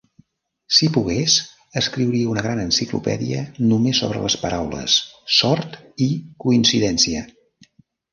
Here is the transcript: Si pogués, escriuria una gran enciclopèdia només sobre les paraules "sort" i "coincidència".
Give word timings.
Si 0.75 0.87
pogués, 0.93 1.33
escriuria 1.81 2.31
una 2.31 2.43
gran 2.45 2.61
enciclopèdia 2.63 3.43
només 3.73 3.99
sobre 4.05 4.23
les 4.23 4.37
paraules 4.45 4.95
"sort" 5.37 5.77
i 6.07 6.09
"coincidència". 6.47 7.23